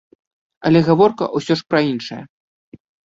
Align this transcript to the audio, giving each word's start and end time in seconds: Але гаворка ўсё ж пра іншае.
Але 0.69 0.79
гаворка 0.87 1.27
ўсё 1.41 1.53
ж 1.59 1.67
пра 1.75 1.79
іншае. 1.91 2.21